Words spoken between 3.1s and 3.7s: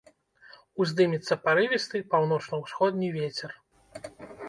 вецер.